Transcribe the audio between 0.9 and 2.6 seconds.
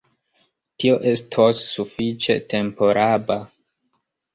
estos sufiĉe